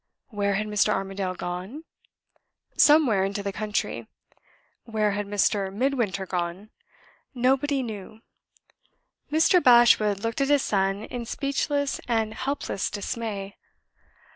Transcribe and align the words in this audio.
Where 0.29 0.55
had 0.55 0.65
Mr. 0.65 0.89
Armadale 0.91 1.35
gone? 1.35 1.83
Somewhere 2.75 3.23
into 3.23 3.43
the 3.43 3.53
country. 3.53 4.07
Where 4.83 5.11
had 5.11 5.27
Mr. 5.27 5.71
Midwinter 5.71 6.25
gone? 6.25 6.71
Nobody 7.35 7.83
knew. 7.83 8.21
Mr. 9.31 9.61
Bashwood 9.61 10.21
looked 10.21 10.41
at 10.41 10.47
his 10.49 10.63
son 10.63 11.03
in 11.03 11.27
speechless 11.27 12.01
and 12.07 12.33
helpless 12.33 12.89
dismay. 12.89 13.57